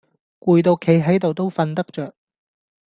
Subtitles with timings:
[0.39, 2.15] 攰到企係到都訓得著